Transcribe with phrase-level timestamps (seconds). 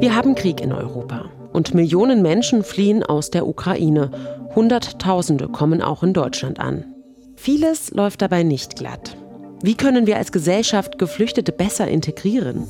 [0.00, 4.10] Wir haben Krieg in Europa und Millionen Menschen fliehen aus der Ukraine.
[4.54, 6.84] Hunderttausende kommen auch in Deutschland an.
[7.36, 9.16] Vieles läuft dabei nicht glatt.
[9.62, 12.66] Wie können wir als Gesellschaft Geflüchtete besser integrieren?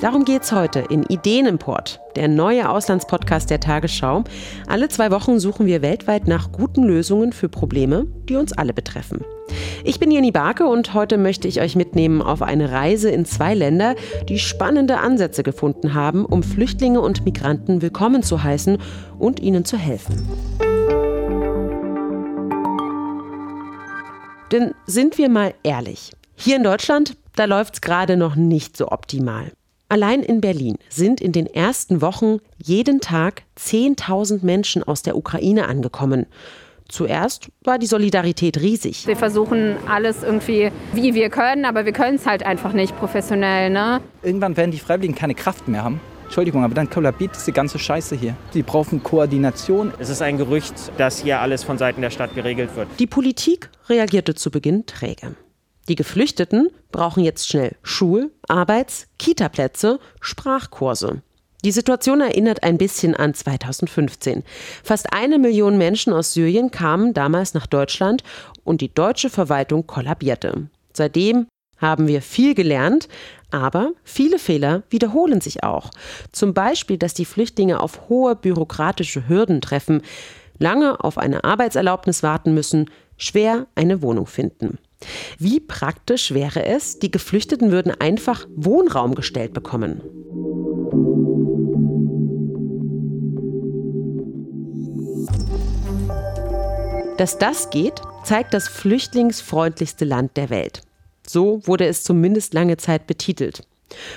[0.00, 4.24] Darum geht es heute in Ideenimport, der neue Auslandspodcast der Tagesschau.
[4.66, 9.22] Alle zwei Wochen suchen wir weltweit nach guten Lösungen für Probleme, die uns alle betreffen.
[9.84, 13.54] Ich bin Jenny Barke und heute möchte ich euch mitnehmen auf eine Reise in zwei
[13.54, 13.94] Länder,
[14.26, 18.78] die spannende Ansätze gefunden haben, um Flüchtlinge und Migranten willkommen zu heißen
[19.18, 20.26] und ihnen zu helfen.
[24.50, 28.88] Denn sind wir mal ehrlich, hier in Deutschland, da läuft es gerade noch nicht so
[28.88, 29.52] optimal.
[29.90, 35.66] Allein in Berlin sind in den ersten Wochen jeden Tag 10.000 Menschen aus der Ukraine
[35.66, 36.26] angekommen.
[36.88, 39.08] Zuerst war die Solidarität riesig.
[39.08, 43.70] Wir versuchen alles irgendwie, wie wir können, aber wir können es halt einfach nicht professionell.
[43.70, 44.00] Ne?
[44.22, 46.00] Irgendwann werden die Freiwilligen keine Kraft mehr haben.
[46.22, 48.36] Entschuldigung, aber dann kollabiert diese ganze Scheiße hier.
[48.52, 49.92] Sie brauchen Koordination.
[49.98, 52.86] Es ist ein Gerücht, dass hier alles von Seiten der Stadt geregelt wird.
[53.00, 55.34] Die Politik reagierte zu Beginn träge.
[55.90, 61.22] Die Geflüchteten brauchen jetzt schnell Schul-, Arbeits-, Kitaplätze, Sprachkurse.
[61.64, 64.44] Die Situation erinnert ein bisschen an 2015.
[64.84, 68.22] Fast eine Million Menschen aus Syrien kamen damals nach Deutschland
[68.62, 70.68] und die deutsche Verwaltung kollabierte.
[70.92, 73.08] Seitdem haben wir viel gelernt,
[73.50, 75.90] aber viele Fehler wiederholen sich auch.
[76.30, 80.02] Zum Beispiel, dass die Flüchtlinge auf hohe bürokratische Hürden treffen,
[80.56, 84.78] lange auf eine Arbeitserlaubnis warten müssen, schwer eine Wohnung finden.
[85.38, 90.02] Wie praktisch wäre es, die Geflüchteten würden einfach Wohnraum gestellt bekommen?
[97.16, 100.82] Dass das geht, zeigt das flüchtlingsfreundlichste Land der Welt.
[101.26, 103.62] So wurde es zumindest lange Zeit betitelt.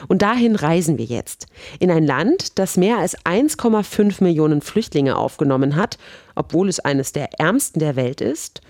[0.07, 1.47] Und dahin reisen wir jetzt.
[1.79, 5.97] In ein Land, das mehr als 1,5 Millionen Flüchtlinge aufgenommen hat,
[6.35, 8.61] obwohl es eines der ärmsten der Welt ist,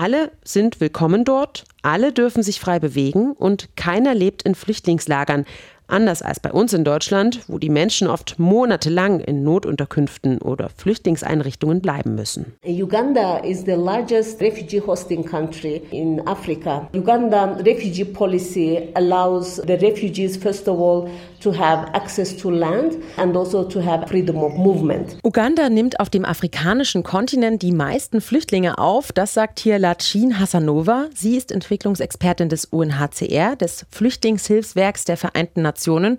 [0.00, 5.44] alle sind willkommen dort, alle dürfen sich frei bewegen und keiner lebt in Flüchtlingslagern,
[5.90, 11.80] Anders als bei uns in Deutschland, wo die Menschen oft monatelang in Notunterkünften oder Flüchtlingseinrichtungen
[11.80, 12.54] bleiben müssen.
[12.64, 16.88] Uganda is the largest refugee hosting country in Africa.
[16.94, 21.10] Uganda refugee policy allows the refugees first of all
[21.40, 25.18] to have access to land and also to have freedom of movement.
[25.24, 31.06] Uganda nimmt auf dem afrikanischen Kontinent die meisten Flüchtlinge auf, das sagt hier Lachin Hassanova.
[31.14, 36.18] Sie ist Entwicklungsexpertin des UNHCR, des Flüchtlingshilfswerks der Vereinten Nationen Nationen.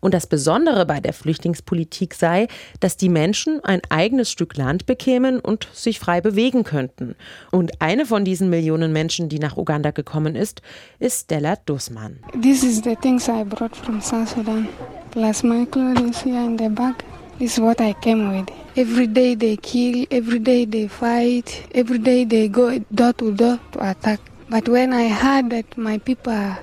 [0.00, 2.48] Und das Besondere bei der Flüchtlingspolitik sei,
[2.80, 7.14] dass die Menschen ein eigenes Stück Land bekämen und sich frei bewegen könnten.
[7.50, 10.62] Und eine von diesen Millionen Menschen, die nach Uganda gekommen ist,
[10.98, 12.18] ist Stella Dussmann.
[12.40, 14.68] This is the things I brought from South Sudan.
[15.10, 16.94] Plus my clothes here in the bag.
[17.38, 18.48] This is what I came with.
[18.76, 23.58] Every day they kill, every day they fight, every day they go door to door
[23.72, 24.20] to attack.
[24.48, 26.58] But when I heard that my people are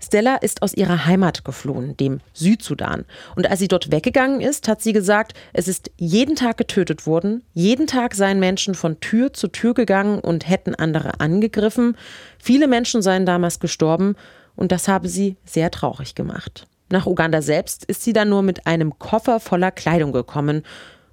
[0.00, 3.04] Stella ist aus ihrer Heimat geflohen, dem Südsudan.
[3.34, 7.42] Und als sie dort weggegangen ist, hat sie gesagt, es ist jeden Tag getötet worden,
[7.52, 11.96] jeden Tag seien Menschen von Tür zu Tür gegangen und hätten andere angegriffen.
[12.38, 14.14] Viele Menschen seien damals gestorben
[14.54, 16.68] und das habe sie sehr traurig gemacht.
[16.90, 20.62] Nach Uganda selbst ist sie dann nur mit einem Koffer voller Kleidung gekommen.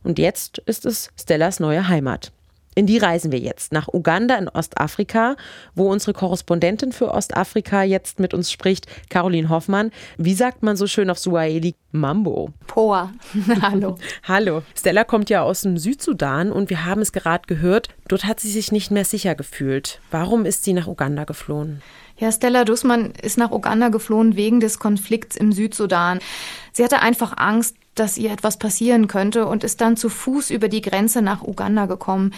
[0.04, 2.32] Und jetzt ist es Stellas neue Heimat.
[2.78, 5.36] In die reisen wir jetzt nach Uganda in Ostafrika,
[5.74, 9.90] wo unsere Korrespondentin für Ostafrika jetzt mit uns spricht, Caroline Hoffmann.
[10.20, 11.74] Wie sagt man so schön auf Suaheli?
[11.92, 12.52] Mambo.
[12.68, 13.14] Poa.
[13.64, 13.98] Hallo.
[14.28, 14.62] Hallo.
[14.78, 18.52] Stella kommt ja aus dem Südsudan und wir haben es gerade gehört, dort hat sie
[18.52, 20.00] sich nicht mehr sicher gefühlt.
[20.12, 21.82] Warum ist sie nach Uganda geflohen?
[22.20, 26.20] Ja, Stella Dussmann ist nach Uganda geflohen wegen des Konflikts im Südsudan.
[26.74, 30.68] Sie hatte einfach Angst, dass ihr etwas passieren könnte und ist dann zu Fuß über
[30.68, 32.34] die Grenze nach Uganda gekommen.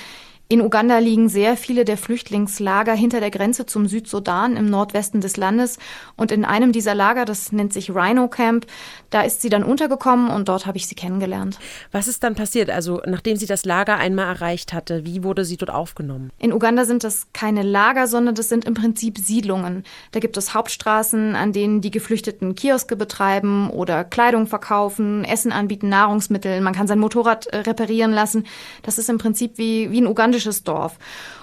[0.52, 5.38] In Uganda liegen sehr viele der Flüchtlingslager hinter der Grenze zum Südsudan im Nordwesten des
[5.38, 5.78] Landes.
[6.16, 8.66] Und in einem dieser Lager, das nennt sich Rhino Camp,
[9.12, 11.60] da ist sie dann untergekommen und dort habe ich sie kennengelernt.
[11.92, 12.72] Was ist dann passiert?
[12.72, 16.32] Also nachdem sie das Lager einmal erreicht hatte, wie wurde sie dort aufgenommen?
[16.40, 19.84] In Uganda sind das keine Lager, sondern das sind im Prinzip Siedlungen.
[20.14, 25.90] Da gibt es Hauptstraßen, an denen die Geflüchteten Kioske betreiben oder Kleidung verkaufen, Essen anbieten,
[25.90, 26.60] Nahrungsmittel.
[26.62, 28.48] Man kann sein Motorrad äh, reparieren lassen.
[28.82, 30.98] Das ist im Prinzip wie, wie ein Uganda jüdisches Dorf.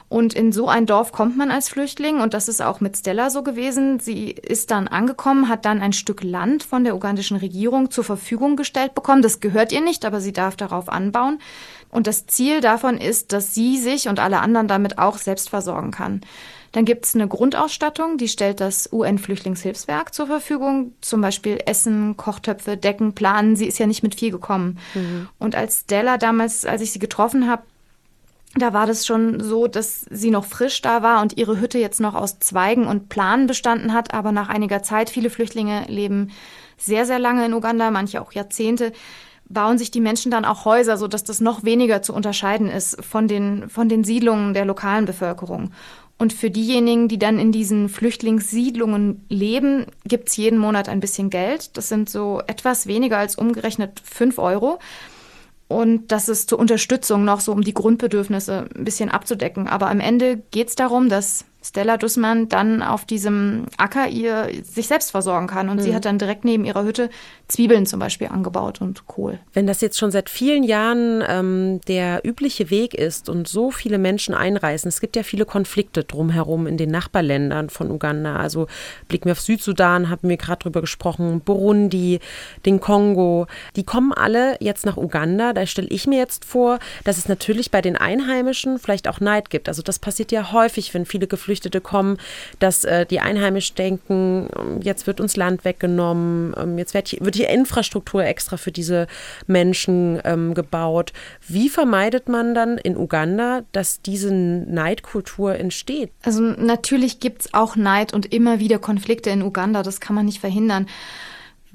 [0.09, 3.29] Und in so ein Dorf kommt man als Flüchtling und das ist auch mit Stella
[3.29, 3.99] so gewesen.
[3.99, 8.55] Sie ist dann angekommen, hat dann ein Stück Land von der ugandischen Regierung zur Verfügung
[8.55, 9.23] gestellt bekommen.
[9.23, 11.41] Das gehört ihr nicht, aber sie darf darauf anbauen.
[11.91, 15.91] Und das Ziel davon ist, dass sie sich und alle anderen damit auch selbst versorgen
[15.91, 16.21] kann.
[16.71, 20.93] Dann gibt es eine Grundausstattung, die stellt das UN-Flüchtlingshilfswerk zur Verfügung.
[21.01, 23.57] Zum Beispiel Essen, Kochtöpfe, Decken, Planen.
[23.57, 24.79] Sie ist ja nicht mit viel gekommen.
[24.95, 25.29] Mhm.
[25.39, 27.63] Und als Stella damals, als ich sie getroffen habe,
[28.57, 32.01] da war das schon so, dass sie noch frisch da war und ihre Hütte jetzt
[32.01, 34.15] noch aus Zweigen und Planen bestanden hat.
[34.15, 36.31] Aber nach einiger Zeit, viele Flüchtlinge leben
[36.79, 38.93] sehr, sehr lange in Uganda, manche auch Jahrzehnte,
[39.49, 43.03] bauen sich die Menschen dann auch Häuser, so dass das noch weniger zu unterscheiden ist
[43.05, 45.71] von den, von den Siedlungen der lokalen Bevölkerung.
[46.19, 51.77] Und für diejenigen, die dann in diesen Flüchtlingssiedlungen leben, gibt's jeden Monat ein bisschen Geld.
[51.77, 54.79] Das sind so etwas weniger als umgerechnet fünf Euro.
[55.69, 59.67] Und das ist zur Unterstützung noch so, um die Grundbedürfnisse ein bisschen abzudecken.
[59.67, 64.87] Aber am Ende geht es darum, dass Stella Dussmann dann auf diesem Acker ihr sich
[64.87, 65.69] selbst versorgen kann.
[65.69, 65.83] Und mhm.
[65.83, 67.11] sie hat dann direkt neben ihrer Hütte
[67.49, 69.39] Zwiebeln zum Beispiel angebaut und Kohl.
[69.53, 73.99] Wenn das jetzt schon seit vielen Jahren ähm, der übliche Weg ist und so viele
[73.99, 78.37] Menschen einreisen, es gibt ja viele Konflikte drumherum in den Nachbarländern von Uganda.
[78.37, 78.67] Also
[79.09, 82.21] blicken wir auf Südsudan, haben wir gerade drüber gesprochen, Burundi,
[82.65, 83.47] den Kongo.
[83.77, 85.53] Die kommen alle jetzt nach Uganda.
[85.53, 89.51] Da stelle ich mir jetzt vor, dass es natürlich bei den Einheimischen vielleicht auch Neid
[89.51, 89.69] gibt.
[89.69, 92.19] Also das passiert ja häufig, wenn viele Geflüchtete kommen,
[92.59, 94.49] dass äh, die Einheimischen denken,
[94.83, 99.07] jetzt wird uns Land weggenommen, ähm, jetzt wird, wird hier Infrastruktur extra für diese
[99.47, 101.13] Menschen ähm, gebaut.
[101.47, 106.11] Wie vermeidet man dann in Uganda, dass diese Neidkultur entsteht?
[106.23, 110.27] Also natürlich gibt es auch Neid und immer wieder Konflikte in Uganda, das kann man
[110.27, 110.87] nicht verhindern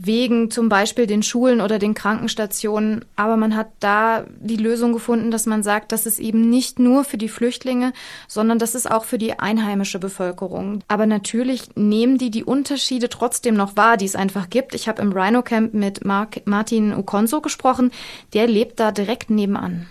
[0.04, 3.06] wegen zum Beispiel den Schulen oder den Krankenstationen.
[3.16, 7.04] Aber man hat da die Lösung gefunden, dass man sagt, das ist eben nicht nur
[7.04, 7.94] für die Flüchtlinge,
[8.28, 10.84] sondern das ist auch für die einheimische Bevölkerung.
[10.88, 14.74] Aber natürlich nehmen die die Unterschiede trotzdem noch wahr, die es einfach gibt.
[14.74, 17.92] Ich habe im Rhino Camp mit Mark, Martin Ukonso gesprochen.
[18.34, 19.88] Der lebt da direkt nebenan.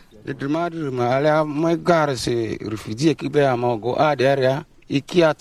[4.90, 5.34] ikia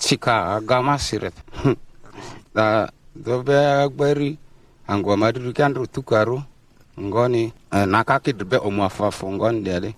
[4.90, 5.42] agbari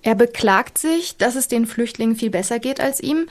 [0.01, 3.27] er beklagt sich, dass es den Flüchtlingen viel besser geht als ihm,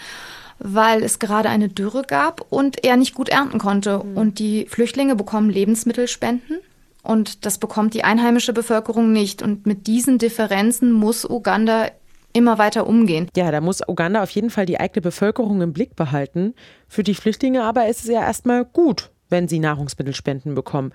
[0.59, 4.03] weil es gerade eine Dürre gab und er nicht gut ernten konnte.
[4.05, 4.17] Mhm.
[4.17, 6.59] Und die Flüchtlinge bekommen Lebensmittelspenden
[7.03, 9.43] und das bekommt die einheimische Bevölkerung nicht.
[9.43, 11.89] Und mit diesen Differenzen muss Uganda
[12.33, 13.29] immer weiter umgehen.
[13.37, 16.55] Ja, da muss Uganda auf jeden Fall die eigene Bevölkerung im Blick behalten.
[16.89, 20.93] Für die Flüchtlinge aber ist es ja erstmal gut, wenn sie Nahrungsmittelspenden bekommen.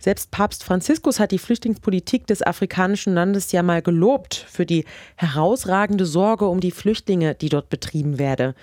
[0.00, 4.86] Selbst Papst Franziskus hat die Flüchtlingspolitik des afrikanischen Landes ja mal gelobt für die
[5.16, 8.54] herausragende Sorge um die Flüchtlinge, die dort betrieben werde.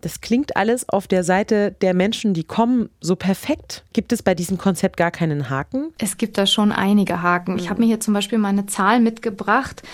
[0.00, 3.84] Das klingt alles auf der Seite der Menschen, die kommen, so perfekt.
[3.92, 5.92] Gibt es bei diesem Konzept gar keinen Haken?
[5.98, 7.56] Es gibt da schon einige Haken.
[7.56, 9.84] Ich habe mir hier zum Beispiel mal eine Zahl mitgebracht.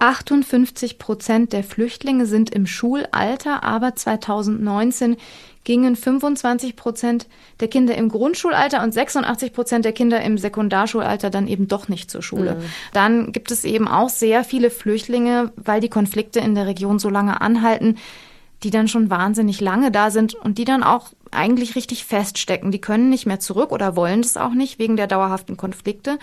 [0.00, 5.16] 58 Prozent der Flüchtlinge sind im Schulalter, aber 2019
[5.62, 7.26] gingen 25 Prozent
[7.60, 12.10] der Kinder im Grundschulalter und 86 Prozent der Kinder im Sekundarschulalter dann eben doch nicht
[12.10, 12.54] zur Schule.
[12.54, 12.64] Mhm.
[12.94, 17.10] Dann gibt es eben auch sehr viele Flüchtlinge, weil die Konflikte in der Region so
[17.10, 17.98] lange anhalten,
[18.62, 22.72] die dann schon wahnsinnig lange da sind und die dann auch eigentlich richtig feststecken.
[22.72, 26.18] Die können nicht mehr zurück oder wollen es auch nicht wegen der dauerhaften Konflikte.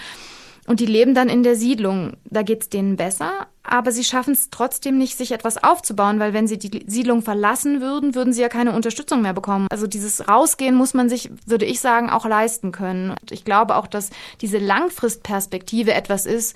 [0.67, 2.17] Und die leben dann in der Siedlung.
[2.25, 6.47] Da geht's denen besser, aber sie schaffen es trotzdem nicht, sich etwas aufzubauen, weil wenn
[6.47, 9.67] sie die Siedlung verlassen würden, würden sie ja keine Unterstützung mehr bekommen.
[9.71, 13.11] Also dieses Rausgehen muss man sich, würde ich sagen, auch leisten können.
[13.11, 14.09] Und ich glaube auch, dass
[14.41, 16.55] diese Langfristperspektive etwas ist,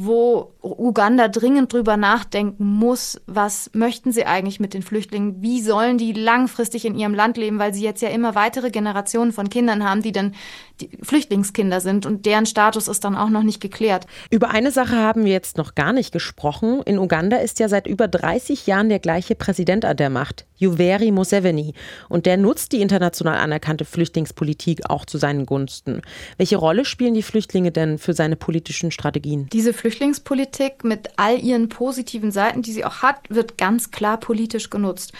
[0.00, 5.42] wo Uganda dringend drüber nachdenken muss, was möchten sie eigentlich mit den Flüchtlingen?
[5.42, 9.32] Wie sollen die langfristig in ihrem Land leben, weil sie jetzt ja immer weitere Generationen
[9.32, 10.36] von Kindern haben, die dann
[10.80, 14.06] die Flüchtlingskinder sind und deren Status ist dann auch noch nicht geklärt.
[14.30, 16.80] Über eine Sache haben wir jetzt noch gar nicht gesprochen.
[16.84, 21.10] In Uganda ist ja seit über 30 Jahren der gleiche Präsident an der Macht, Yoweri
[21.10, 21.74] Museveni,
[22.08, 26.02] und der nutzt die international anerkannte Flüchtlingspolitik auch zu seinen Gunsten.
[26.36, 29.48] Welche Rolle spielen die Flüchtlinge denn für seine politischen Strategien?
[29.52, 34.70] Diese Flüchtlingspolitik mit all ihren positiven Seiten, die sie auch hat, wird ganz klar politisch
[34.70, 35.12] genutzt.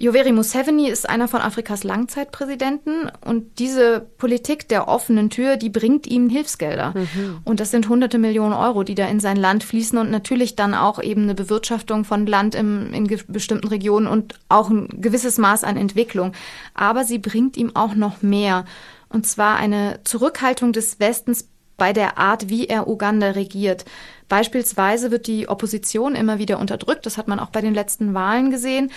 [0.00, 6.06] Yoweri Museveni ist einer von Afrikas Langzeitpräsidenten und diese Politik der offenen Tür, die bringt
[6.06, 6.94] ihm Hilfsgelder.
[6.94, 7.40] Mhm.
[7.44, 10.74] Und das sind hunderte Millionen Euro, die da in sein Land fließen und natürlich dann
[10.74, 15.64] auch eben eine Bewirtschaftung von Land im, in bestimmten Regionen und auch ein gewisses Maß
[15.64, 16.32] an Entwicklung.
[16.74, 18.66] Aber sie bringt ihm auch noch mehr.
[19.08, 23.84] Und zwar eine Zurückhaltung des Westens bei der Art, wie er Uganda regiert.
[24.28, 27.06] Beispielsweise wird die Opposition immer wieder unterdrückt.
[27.06, 28.90] Das hat man auch bei den letzten Wahlen gesehen.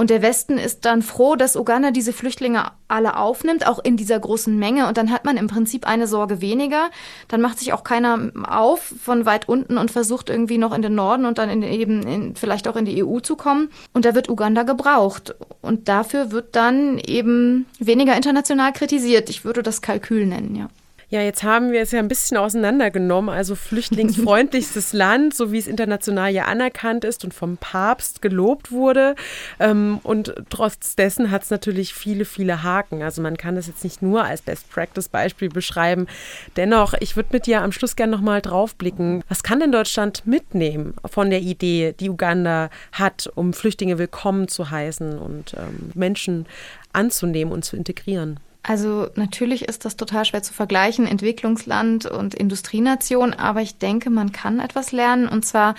[0.00, 4.18] Und der Westen ist dann froh, dass Uganda diese Flüchtlinge alle aufnimmt, auch in dieser
[4.20, 4.86] großen Menge.
[4.86, 6.90] Und dann hat man im Prinzip eine Sorge weniger.
[7.26, 10.94] Dann macht sich auch keiner auf von weit unten und versucht irgendwie noch in den
[10.94, 13.70] Norden und dann in, eben in, vielleicht auch in die EU zu kommen.
[13.92, 15.34] Und da wird Uganda gebraucht.
[15.62, 19.28] Und dafür wird dann eben weniger international kritisiert.
[19.28, 20.68] Ich würde das Kalkül nennen, ja.
[21.10, 23.30] Ja, jetzt haben wir es ja ein bisschen auseinandergenommen.
[23.34, 29.14] Also flüchtlingsfreundlichstes Land, so wie es international ja anerkannt ist und vom Papst gelobt wurde.
[29.58, 33.02] Ähm, und trotz dessen hat es natürlich viele, viele Haken.
[33.02, 36.08] Also man kann das jetzt nicht nur als Best-Practice-Beispiel beschreiben.
[36.56, 39.24] Dennoch, ich würde mit dir am Schluss gerne nochmal draufblicken.
[39.30, 44.70] Was kann denn Deutschland mitnehmen von der Idee, die Uganda hat, um Flüchtlinge willkommen zu
[44.70, 46.44] heißen und ähm, Menschen
[46.92, 48.40] anzunehmen und zu integrieren?
[48.62, 54.32] Also natürlich ist das total schwer zu vergleichen, Entwicklungsland und Industrienation, aber ich denke, man
[54.32, 55.74] kann etwas lernen und zwar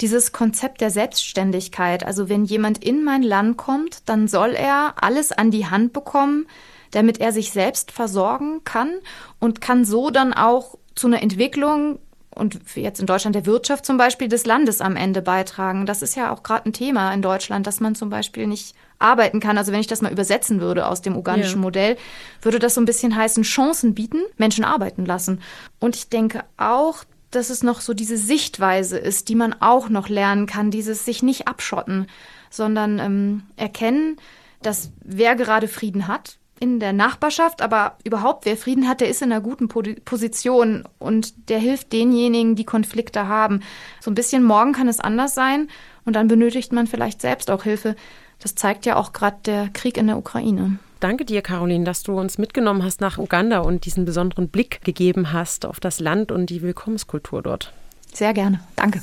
[0.00, 2.04] dieses Konzept der Selbstständigkeit.
[2.04, 6.46] Also wenn jemand in mein Land kommt, dann soll er alles an die Hand bekommen,
[6.90, 8.90] damit er sich selbst versorgen kann
[9.38, 11.98] und kann so dann auch zu einer Entwicklung
[12.34, 15.86] und jetzt in Deutschland der Wirtschaft zum Beispiel des Landes am Ende beitragen.
[15.86, 19.40] Das ist ja auch gerade ein Thema in Deutschland, dass man zum Beispiel nicht arbeiten
[19.40, 19.58] kann.
[19.58, 21.62] Also wenn ich das mal übersetzen würde aus dem ugandischen ja.
[21.62, 21.96] Modell,
[22.40, 25.42] würde das so ein bisschen heißen, Chancen bieten, Menschen arbeiten lassen.
[25.78, 30.08] Und ich denke auch, dass es noch so diese Sichtweise ist, die man auch noch
[30.08, 32.06] lernen kann, dieses sich nicht abschotten,
[32.50, 34.16] sondern ähm, erkennen,
[34.62, 39.20] dass wer gerade Frieden hat, in der Nachbarschaft, aber überhaupt, wer Frieden hat, der ist
[39.20, 43.62] in einer guten Position und der hilft denjenigen, die Konflikte haben.
[44.00, 45.66] So ein bisschen morgen kann es anders sein
[46.04, 47.96] und dann benötigt man vielleicht selbst auch Hilfe.
[48.38, 50.78] Das zeigt ja auch gerade der Krieg in der Ukraine.
[51.00, 55.32] Danke dir, Caroline, dass du uns mitgenommen hast nach Uganda und diesen besonderen Blick gegeben
[55.32, 57.72] hast auf das Land und die Willkommenskultur dort.
[58.12, 58.60] Sehr gerne.
[58.76, 59.00] Danke.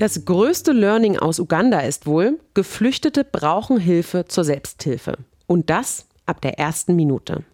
[0.00, 5.18] Das größte Learning aus Uganda ist wohl, Geflüchtete brauchen Hilfe zur Selbsthilfe.
[5.46, 7.44] Und das ab der ersten Minute.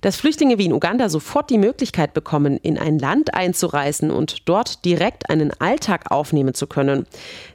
[0.00, 4.84] Dass Flüchtlinge wie in Uganda sofort die Möglichkeit bekommen, in ein Land einzureisen und dort
[4.84, 7.06] direkt einen Alltag aufnehmen zu können,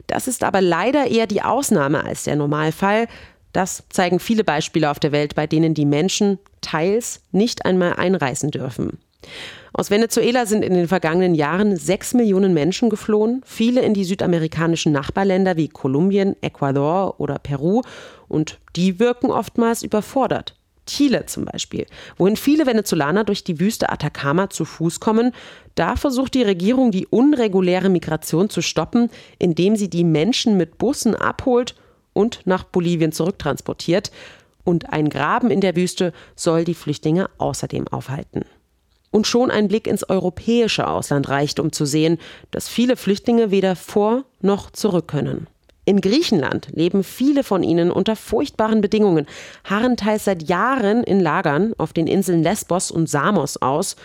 [0.06, 3.06] das ist aber leider eher die Ausnahme als der Normalfall.
[3.52, 8.50] Das zeigen viele Beispiele auf der Welt, bei denen die Menschen teils nicht einmal einreisen
[8.50, 8.98] dürfen.
[9.72, 14.92] Aus Venezuela sind in den vergangenen Jahren sechs Millionen Menschen geflohen, viele in die südamerikanischen
[14.92, 17.82] Nachbarländer wie Kolumbien, Ecuador oder Peru,
[18.28, 20.56] und die wirken oftmals überfordert.
[20.86, 21.86] Chile zum Beispiel,
[22.16, 25.32] wohin viele Venezolaner durch die Wüste Atacama zu Fuß kommen,
[25.76, 29.08] da versucht die Regierung die unreguläre Migration zu stoppen,
[29.38, 31.76] indem sie die Menschen mit Bussen abholt
[32.12, 34.10] und nach Bolivien zurücktransportiert.
[34.64, 38.44] Und ein Graben in der Wüste soll die Flüchtlinge außerdem aufhalten.
[39.10, 42.18] Und schon ein Blick ins europäische Ausland reicht, um zu sehen,
[42.52, 45.48] dass viele Flüchtlinge weder vor noch zurück können.
[45.84, 49.26] In Griechenland leben viele von ihnen unter furchtbaren Bedingungen,
[49.64, 53.96] harren teils seit Jahren in Lagern auf den Inseln Lesbos und Samos aus.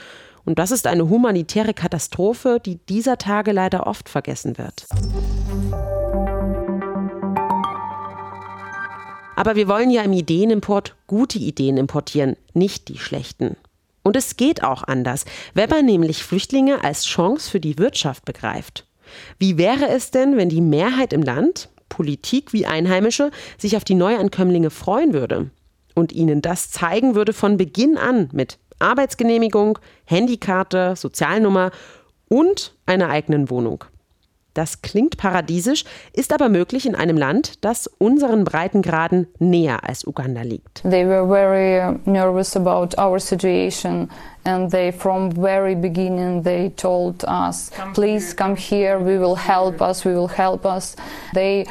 [0.46, 4.88] Und das ist eine humanitäre Katastrophe, die dieser Tage leider oft vergessen wird.
[9.36, 13.58] Aber wir wollen ja im Ideenimport gute Ideen importieren, nicht die schlechten.
[14.06, 18.86] Und es geht auch anders, wenn man nämlich Flüchtlinge als Chance für die Wirtschaft begreift.
[19.40, 23.96] Wie wäre es denn, wenn die Mehrheit im Land, Politik wie Einheimische, sich auf die
[23.96, 25.50] Neuankömmlinge freuen würde
[25.96, 31.72] und ihnen das zeigen würde von Beginn an mit Arbeitsgenehmigung, Handykarte, Sozialnummer
[32.30, 33.86] und einer eigenen Wohnung?
[34.56, 35.84] Das klingt paradiesisch,
[36.14, 40.82] ist aber möglich in einem Land, das unseren Breitengraden näher als Uganda liegt.
[40.82, 44.10] They were very nervous about our situation
[44.46, 50.06] and they from very beginning they told us please come here we will help us
[50.06, 50.96] we will help us.
[51.34, 51.66] They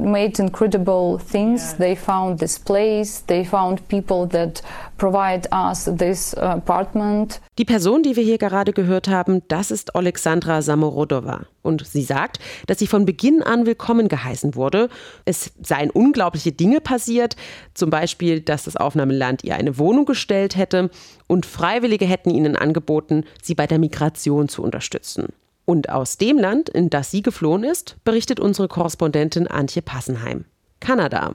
[0.00, 1.74] made incredible things.
[1.74, 4.62] They found this place, they found people that
[4.96, 7.40] provide us this apartment.
[7.58, 11.46] Die Person, die wir hier gerade gehört haben, das ist Alexandra Samorodova.
[11.62, 14.88] Und sie sagt, dass sie von Beginn an willkommen geheißen wurde.
[15.24, 17.36] Es seien unglaubliche Dinge passiert,
[17.74, 20.90] zum Beispiel, dass das Aufnahmeland ihr eine Wohnung gestellt hätte
[21.26, 25.28] und Freiwillige hätten ihnen angeboten, sie bei der Migration zu unterstützen.
[25.64, 30.44] Und aus dem Land, in das sie geflohen ist, berichtet unsere Korrespondentin Antje Passenheim.
[30.78, 31.34] Kanada.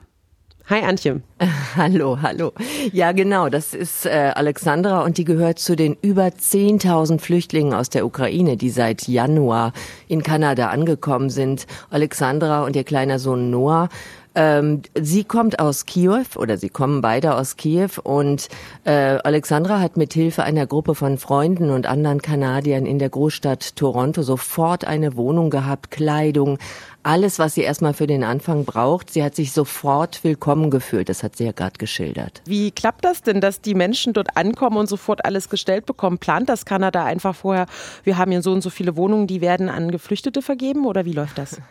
[0.70, 1.22] Hi Antje.
[1.76, 2.52] Hallo, hallo.
[2.94, 7.90] Ja, genau, das ist äh, Alexandra und die gehört zu den über 10.000 Flüchtlingen aus
[7.90, 9.74] der Ukraine, die seit Januar
[10.08, 11.66] in Kanada angekommen sind.
[11.90, 13.90] Alexandra und ihr kleiner Sohn Noah
[14.34, 18.48] ähm, sie kommt aus Kiew oder sie kommen beide aus Kiew und
[18.86, 23.76] äh, Alexandra hat mit Hilfe einer Gruppe von Freunden und anderen Kanadiern in der Großstadt
[23.76, 26.60] Toronto sofort eine Wohnung gehabt, Kleidung,
[27.04, 29.12] alles, was sie erstmal für den Anfang braucht.
[29.12, 31.10] Sie hat sich sofort willkommen gefühlt.
[31.10, 32.42] Das hat sie ja gerade geschildert.
[32.46, 36.18] Wie klappt das denn, dass die Menschen dort ankommen und sofort alles gestellt bekommen?
[36.18, 37.66] Plant das Kanada einfach vorher?
[38.04, 41.14] Wir haben hier so und so viele Wohnungen, die werden an Geflüchtete vergeben oder wie
[41.14, 41.58] läuft das?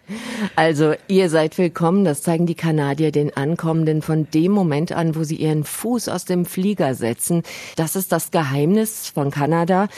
[0.57, 2.05] Also, ihr seid willkommen.
[2.05, 6.25] Das zeigen die Kanadier den Ankommenden von dem Moment an, wo sie ihren Fuß aus
[6.25, 7.43] dem Flieger setzen.
[7.77, 9.89] Das ist das Geheimnis von Kanada.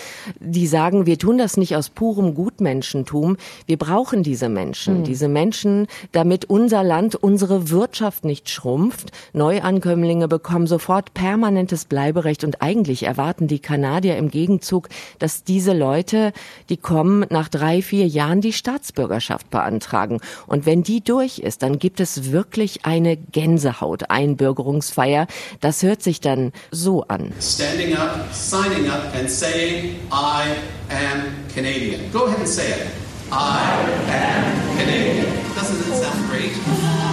[0.41, 3.37] Die sagen, wir tun das nicht aus purem Gutmenschentum.
[3.67, 5.01] Wir brauchen diese Menschen.
[5.01, 5.05] Mhm.
[5.23, 9.13] Diese Menschen, damit unser Land, unsere Wirtschaft nicht schrumpft.
[9.33, 14.89] Neuankömmlinge bekommen sofort permanentes Bleiberecht und eigentlich erwarten die Kanadier im Gegenzug,
[15.21, 16.33] dass diese Leute,
[16.71, 20.19] die kommen, nach drei, vier Jahren die Staatsbürgerschaft beantragen.
[20.49, 25.29] Und wenn die durch ist, dann gibt es wirklich eine Gänsehaut-Einbürgerungsfeier.
[25.61, 27.33] Das hört sich dann so an.
[27.41, 30.49] Standing up, signing up and saying, I
[30.91, 32.11] am Canadian.
[32.13, 33.12] Go ahead and say it.
[33.35, 35.55] I am Canadian.
[35.55, 37.12] Doesn't it sound great?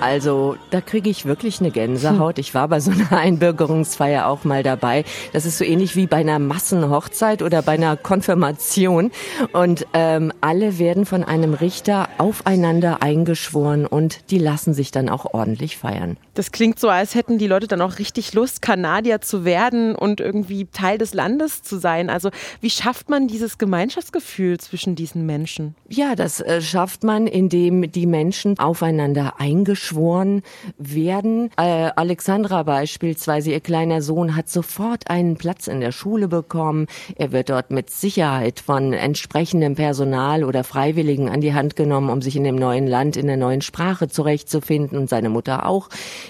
[0.00, 2.38] Also da kriege ich wirklich eine Gänsehaut.
[2.38, 5.04] Ich war bei so einer Einbürgerungsfeier auch mal dabei.
[5.32, 9.10] Das ist so ähnlich wie bei einer Massenhochzeit oder bei einer Konfirmation.
[9.52, 15.34] Und ähm, alle werden von einem Richter aufeinander eingeschworen und die lassen sich dann auch
[15.34, 16.16] ordentlich feiern.
[16.34, 20.20] Das klingt so, als hätten die Leute dann auch richtig Lust, Kanadier zu werden und
[20.20, 22.08] irgendwie Teil des Landes zu sein.
[22.08, 25.74] Also wie schafft man dieses Gemeinschaftsgefühl zwischen diesen Menschen?
[25.88, 30.42] Ja, das äh, schafft man, indem die Menschen aufeinander eingeschworen beschworen
[30.76, 31.50] werden.
[31.56, 36.86] Äh, Alexandra beispielsweise, ihr kleiner Sohn, hat sofort einen Platz in der Schule bekommen.
[37.16, 42.20] Er wird dort mit Sicherheit von entsprechendem Personal oder Freiwilligen an die Hand genommen, um
[42.20, 45.88] sich in dem neuen Land, in der neuen Sprache zurechtzufinden und seine Mutter auch.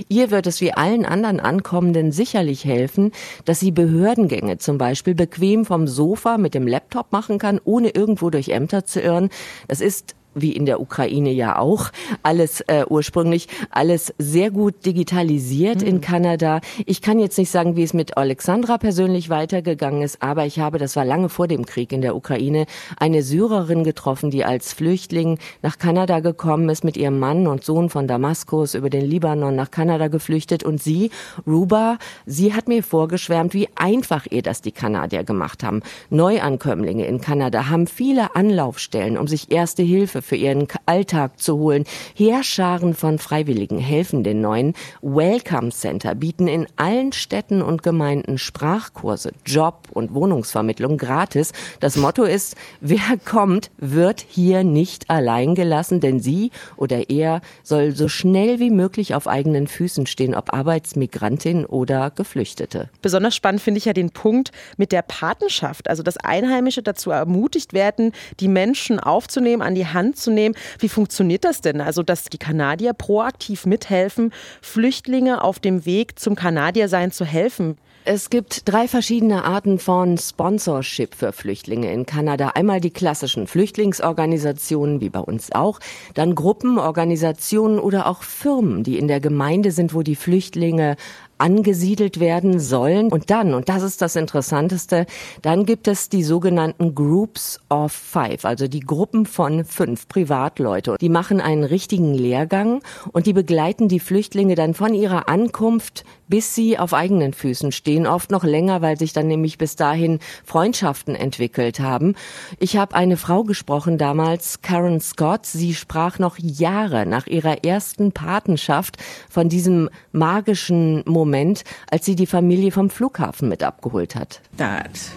[0.09, 3.13] Ihr wird es wie allen anderen Ankommenden sicherlich helfen,
[3.45, 8.31] dass sie Behördengänge zum Beispiel bequem vom Sofa mit dem Laptop machen kann, ohne irgendwo
[8.31, 9.31] durch Ämter zu irren.
[9.67, 11.91] Das ist wie in der Ukraine ja auch,
[12.23, 15.87] alles äh, ursprünglich, alles sehr gut digitalisiert mhm.
[15.87, 16.61] in Kanada.
[16.87, 20.79] Ich kann jetzt nicht sagen, wie es mit Alexandra persönlich weitergegangen ist, aber ich habe,
[20.79, 22.67] das war lange vor dem Krieg in der Ukraine,
[22.99, 27.91] eine Syrerin getroffen, die als Flüchtling nach Kanada gekommen ist mit ihrem Mann und Sohn
[27.91, 31.11] von Damaskus über den Libanon nach Kanada geflüchtet und sie,
[31.47, 35.83] Ruba, sie hat mir vorgeschwärmt, wie einfach ihr das die Kanadier gemacht haben.
[36.11, 41.85] Neuankömmlinge in Kanada haben viele Anlaufstellen, um sich erste Hilfe für ihren Alltag zu holen.
[42.15, 44.75] Heerscharen von Freiwilligen helfen den neuen.
[45.01, 51.53] Welcome Center bieten in allen Städten und Gemeinden Sprachkurse, Job- und Wohnungsvermittlung gratis.
[51.81, 57.93] Das Motto ist, wer kommt, wird hier nicht allein gelassen, denn sie oder er soll
[57.93, 62.91] so schnell wie möglich auf eigenen Füßen stehen, ob Arbeitsmigrantin oder Geflüchtete.
[63.01, 67.73] Besonders spannend finde ich ja den Punkt mit der Patenschaft, also dass Einheimische dazu ermutigt
[67.73, 70.55] werden, die Menschen aufzunehmen, an die Hand zu nehmen.
[70.79, 71.81] Wie funktioniert das denn?
[71.81, 77.77] Also, dass die Kanadier proaktiv mithelfen, Flüchtlinge auf dem Weg zum Kanadiersein zu helfen.
[78.11, 82.53] Es gibt drei verschiedene Arten von Sponsorship für Flüchtlinge in Kanada.
[82.55, 85.79] Einmal die klassischen Flüchtlingsorganisationen, wie bei uns auch,
[86.15, 90.97] dann Gruppen, Organisationen oder auch Firmen, die in der Gemeinde sind, wo die Flüchtlinge
[91.39, 93.11] angesiedelt werden sollen.
[93.11, 95.07] Und dann, und das ist das Interessanteste,
[95.43, 100.97] dann gibt es die sogenannten Groups of Five, also die Gruppen von fünf Privatleute.
[101.01, 106.55] Die machen einen richtigen Lehrgang und die begleiten die Flüchtlinge dann von ihrer Ankunft bis
[106.55, 111.15] sie auf eigenen Füßen stehen, oft noch länger, weil sich dann nämlich bis dahin Freundschaften
[111.15, 112.15] entwickelt haben.
[112.59, 115.47] Ich habe eine Frau gesprochen damals, Karen Scott.
[115.47, 118.97] Sie sprach noch Jahre nach ihrer ersten Patenschaft
[119.29, 124.41] von diesem magischen Moment als sie die Familie vom Flughafen mit abgeholt hat.
[124.57, 125.11] That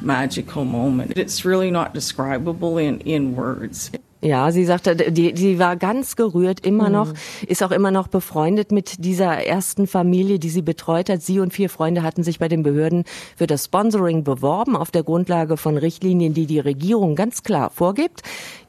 [0.00, 1.16] magical moment.
[1.16, 3.90] It's really not describable in, in words.
[4.24, 6.92] Ja, sie sagte, die, die war ganz gerührt, immer mhm.
[6.92, 7.12] noch,
[7.44, 11.22] ist auch immer noch befreundet mit dieser ersten Familie, die sie betreut hat.
[11.22, 13.02] Sie und vier Freunde hatten sich bei den Behörden
[13.36, 18.22] für das Sponsoring beworben, auf der Grundlage von Richtlinien, die die Regierung ganz klar vorgibt.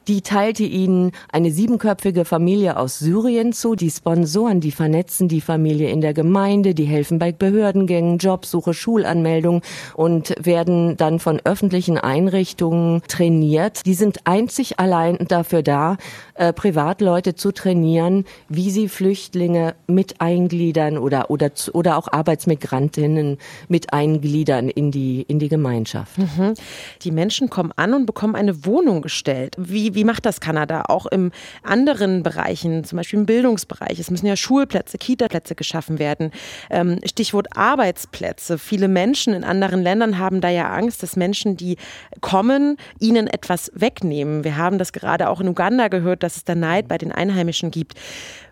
[0.08, 3.74] Die teilte ihnen eine siebenköpfige Familie aus Syrien zu.
[3.74, 9.62] Die Sponsoren, die vernetzen die Familie in der Gemeinde, die helfen bei Behördengängen, Jobsuche, Schulanmeldung
[9.94, 13.86] und werden dann von öffentlichen Einrichtungen trainiert.
[13.86, 15.96] Die sind einzig allein dafür da,
[16.34, 23.38] äh, Privatleute zu trainieren, wie sie Flüchtlinge mit eingliedern oder, oder, oder auch Arbeitsmigrantinnen
[23.68, 26.18] mit eingliedern in die, in die Gemeinschaft.
[26.18, 26.54] Mhm.
[27.02, 29.54] Die Menschen kommen an und bekommen eine Wohnung gestellt.
[29.56, 30.84] Wie Wie, macht das Kanada?
[30.88, 31.30] Auch in
[31.62, 33.98] anderen Bereichen, zum Beispiel im Bildungsbereich.
[33.98, 36.30] Es müssen ja Schulplätze, Kitaplätze geschaffen werden.
[36.70, 38.58] Ähm, Stichwort Arbeitsplätze.
[38.58, 41.76] Viele Menschen in anderen Ländern haben da ja Angst, dass Menschen, die
[42.20, 44.44] kommen, ihnen etwas wegnehmen.
[44.44, 47.70] Wir haben das gerade auch in Uganda gehört, dass es da Neid bei den Einheimischen
[47.70, 47.94] gibt.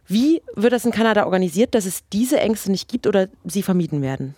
[0.06, 4.02] Wie wird das in Kanada organisiert, dass es diese Ängste nicht gibt oder sie vermieden
[4.02, 4.34] werden?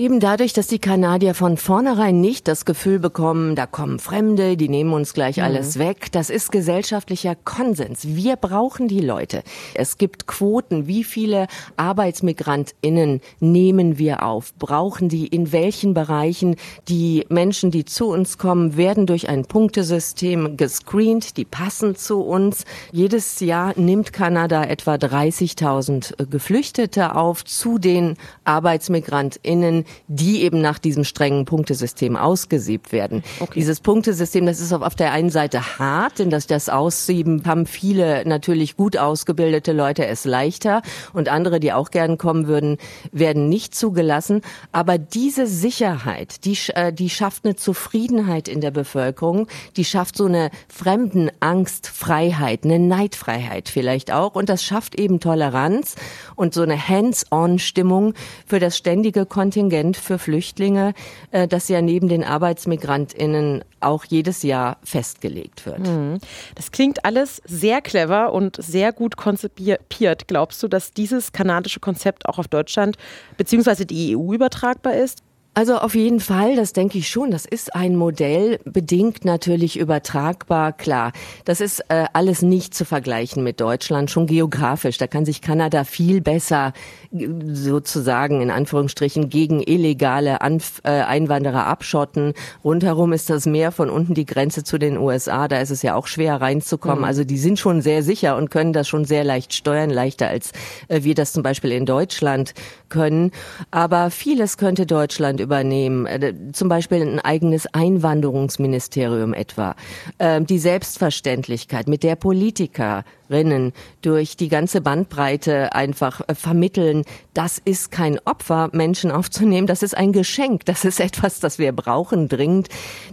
[0.00, 4.70] Eben dadurch, dass die Kanadier von vornherein nicht das Gefühl bekommen, da kommen Fremde, die
[4.70, 5.42] nehmen uns gleich mhm.
[5.42, 6.10] alles weg.
[6.10, 8.06] Das ist gesellschaftlicher Konsens.
[8.06, 9.42] Wir brauchen die Leute.
[9.74, 10.86] Es gibt Quoten.
[10.86, 14.54] Wie viele ArbeitsmigrantInnen nehmen wir auf?
[14.54, 16.56] Brauchen die in welchen Bereichen?
[16.88, 21.36] Die Menschen, die zu uns kommen, werden durch ein Punktesystem gescreent.
[21.36, 22.64] Die passen zu uns.
[22.90, 31.04] Jedes Jahr nimmt Kanada etwa 30.000 Geflüchtete auf zu den ArbeitsmigrantInnen, die eben nach diesem
[31.04, 33.22] strengen Punktesystem ausgesiebt werden.
[33.40, 33.52] Okay.
[33.54, 38.26] Dieses Punktesystem, das ist auf der einen Seite hart, denn das, das Aussieben haben viele
[38.26, 42.78] natürlich gut ausgebildete Leute es leichter und andere, die auch gern kommen würden,
[43.12, 44.42] werden nicht zugelassen.
[44.72, 50.26] Aber diese Sicherheit, die, äh, die schafft eine Zufriedenheit in der Bevölkerung, die schafft so
[50.26, 55.94] eine Fremdenangstfreiheit, eine Neidfreiheit vielleicht auch und das schafft eben Toleranz
[56.36, 58.14] und so eine Hands-on-Stimmung
[58.46, 60.94] für das ständige Kontingent Kontingent für Flüchtlinge,
[61.30, 65.80] äh, das ja neben den ArbeitsmigrantInnen auch jedes Jahr festgelegt wird.
[65.80, 66.18] Mhm.
[66.54, 70.28] Das klingt alles sehr clever und sehr gut konzipiert.
[70.28, 72.96] Glaubst du, dass dieses kanadische Konzept auch auf Deutschland
[73.38, 73.84] bzw.
[73.84, 75.22] die EU übertragbar ist?
[75.52, 77.32] Also auf jeden Fall, das denke ich schon.
[77.32, 81.10] Das ist ein Modell, bedingt natürlich übertragbar, klar.
[81.44, 84.96] Das ist äh, alles nicht zu vergleichen mit Deutschland, schon geografisch.
[84.98, 86.72] Da kann sich Kanada viel besser
[87.10, 92.34] sozusagen in Anführungsstrichen gegen illegale Anf äh, Einwanderer abschotten.
[92.62, 95.48] Rundherum ist das Meer, von unten die Grenze zu den USA.
[95.48, 97.00] Da ist es ja auch schwer reinzukommen.
[97.00, 97.04] Mhm.
[97.04, 100.52] Also die sind schon sehr sicher und können das schon sehr leicht steuern, leichter als
[100.86, 102.54] äh, wir das zum Beispiel in Deutschland
[102.88, 103.32] können.
[103.72, 106.06] Aber vieles könnte Deutschland übernehmen.
[106.06, 109.74] Äh, zum Beispiel ein eigenes Einwanderungsministerium etwa.
[110.18, 113.72] Äh, die Selbstverständlichkeit, mit der Politiker Rinnen
[114.02, 119.96] durch die ganze Bandbreite einfach äh, vermitteln, das ist kein Opfer, Menschen aufzunehmen, das ist
[119.96, 122.68] ein Geschenk, das ist etwas, das wir brauchen dringend.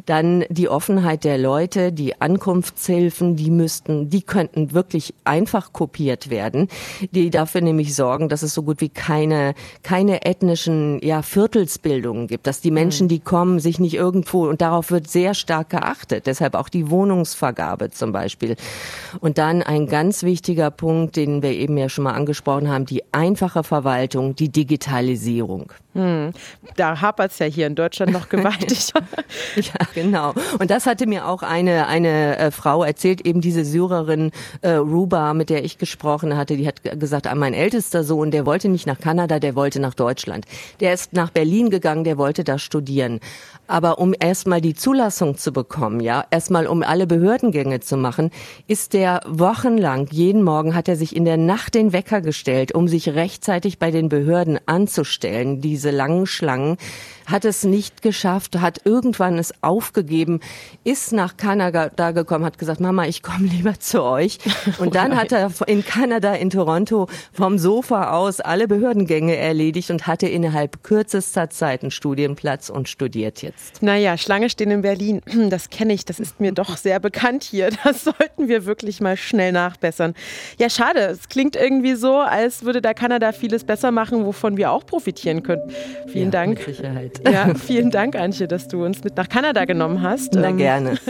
[0.05, 6.67] Dann die Offenheit der Leute, die Ankunftshilfen, die müssten, die könnten wirklich einfach kopiert werden,
[7.11, 11.21] die dafür nämlich sorgen, dass es so gut wie keine, keine ethnischen, ja,
[12.17, 13.09] Viertelsbildungen gibt, dass die Menschen, mhm.
[13.09, 17.91] die kommen, sich nicht irgendwo, und darauf wird sehr stark geachtet, deshalb auch die Wohnungsvergabe
[17.91, 18.55] zum Beispiel.
[19.19, 22.85] Und dann ein ganz ganz wichtiger Punkt, den wir eben ja schon mal angesprochen haben,
[22.85, 25.73] die einfache Verwaltung, die Digitalisierung.
[25.97, 26.31] Hm.
[26.75, 28.93] Da hapert es ja hier in Deutschland noch gewaltig.
[29.55, 30.33] ja, genau.
[30.59, 35.33] Und das hatte mir auch eine, eine äh, Frau erzählt, eben diese Syrerin äh, Ruba,
[35.33, 38.87] mit der ich gesprochen hatte, die hat gesagt, ah, mein ältester Sohn, der wollte nicht
[38.87, 40.45] nach Kanada, der wollte nach Deutschland.
[40.79, 43.19] Der ist nach Berlin gegangen, der wollte da studieren.
[43.67, 48.31] Aber um erstmal die Zulassung zu bekommen, ja, erstmal um alle Behördengänge zu machen,
[48.67, 52.87] ist der wochenlang, jeden Morgen hat er sich in der Nacht den Wecker gestellt, um
[52.87, 56.77] sich rechtzeitig bei den Behörden anzustellen, diese langen Schlangen
[57.27, 60.39] hat es nicht geschafft, hat irgendwann es aufgegeben,
[60.83, 64.39] ist nach Kanada gekommen, hat gesagt, Mama, ich komme lieber zu euch.
[64.79, 70.07] Und dann hat er in Kanada, in Toronto, vom Sofa aus alle Behördengänge erledigt und
[70.07, 73.56] hatte innerhalb kürzester Zeit einen Studienplatz und studiert jetzt.
[73.81, 77.69] Naja, Schlange stehen in Berlin, das kenne ich, das ist mir doch sehr bekannt hier.
[77.83, 80.13] Das sollten wir wirklich mal schnell nachbessern.
[80.59, 84.71] Ja, schade, es klingt irgendwie so, als würde da Kanada vieles besser machen, wovon wir
[84.71, 85.71] auch profitieren könnten.
[86.07, 86.57] Vielen ja, Dank.
[86.57, 87.21] Mit Sicherheit.
[87.27, 90.33] Ja, vielen Dank, Antje, dass du uns mit nach Kanada genommen hast.
[90.33, 90.97] Na ähm, gerne.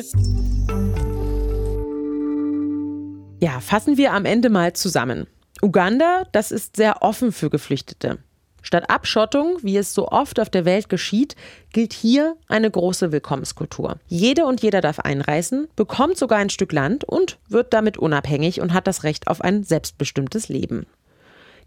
[3.39, 5.27] Ja, fassen wir am Ende mal zusammen.
[5.61, 8.17] Uganda, das ist sehr offen für Geflüchtete.
[8.67, 11.37] Statt Abschottung, wie es so oft auf der Welt geschieht,
[11.71, 13.95] gilt hier eine große Willkommenskultur.
[14.07, 18.73] Jede und jeder darf einreisen, bekommt sogar ein Stück Land und wird damit unabhängig und
[18.73, 20.85] hat das Recht auf ein selbstbestimmtes Leben.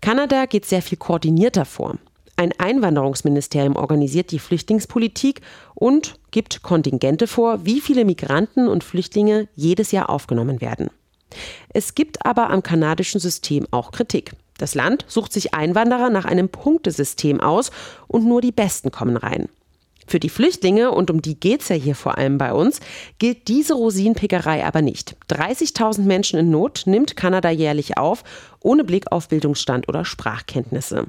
[0.03, 1.97] Kanada geht sehr viel koordinierter vor.
[2.37, 5.41] Ein Einwanderungsministerium organisiert die Flüchtlingspolitik
[5.75, 10.91] und gibt Kontingente vor, wie viele Migranten und Flüchtlinge jedes Jahr aufgenommen werden.
[11.71, 14.33] Es gibt aber am kanadischen System auch Kritik.
[14.61, 17.71] Das Land sucht sich Einwanderer nach einem Punktesystem aus
[18.09, 19.49] und nur die Besten kommen rein.
[20.07, 22.81] Für die Flüchtlinge, und um die geht es ja hier vor allem bei uns,
[23.19, 25.17] gilt diese Rosinenpickerei aber nicht.
[25.31, 28.23] 30.000 Menschen in Not nimmt Kanada jährlich auf,
[28.61, 31.07] ohne Blick auf Bildungsstand oder Sprachkenntnisse.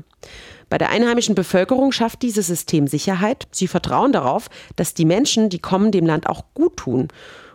[0.70, 3.48] Bei der einheimischen Bevölkerung schafft dieses System Sicherheit.
[3.52, 7.10] Sie vertrauen darauf, dass die Menschen, die kommen, dem Land auch gut tun.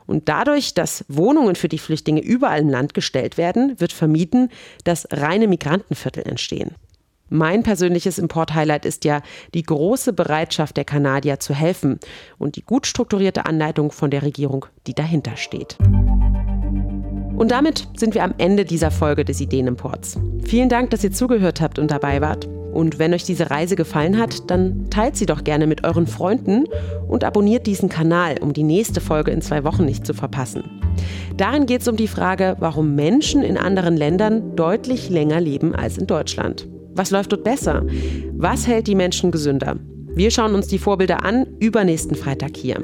[0.06, 4.50] Und dadurch, dass Wohnungen für die Flüchtlinge überall im Land gestellt werden, wird vermieden,
[4.84, 6.74] dass reine Migrantenviertel entstehen.
[7.28, 9.20] Mein persönliches Import-Highlight ist ja
[9.52, 11.98] die große Bereitschaft der Kanadier zu helfen
[12.38, 15.76] und die gut strukturierte Anleitung von der Regierung, die dahinter steht.
[17.36, 20.18] Und damit sind wir am Ende dieser Folge des Ideenimports.
[20.44, 22.48] Vielen Dank, dass ihr zugehört habt und dabei wart.
[22.76, 26.64] Und wenn euch diese Reise gefallen hat, dann teilt sie doch gerne mit euren Freunden
[27.08, 30.62] und abonniert diesen Kanal, um die nächste Folge in zwei Wochen nicht zu verpassen.
[31.38, 35.96] Darin geht es um die Frage, warum Menschen in anderen Ländern deutlich länger leben als
[35.96, 36.68] in Deutschland.
[36.92, 37.86] Was läuft dort besser?
[38.34, 39.76] Was hält die Menschen gesünder?
[40.14, 42.76] Wir schauen uns die Vorbilder an, übernächsten Freitag hier.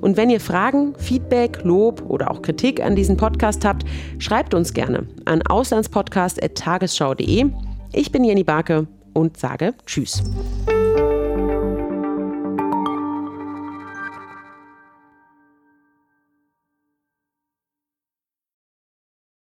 [0.00, 3.84] Und wenn ihr Fragen, Feedback, Lob oder auch Kritik an diesen Podcast habt,
[4.18, 7.46] schreibt uns gerne an auslandspodcast.tagesschau.de.
[7.92, 10.22] Ich bin Jenny Barke und sage Tschüss.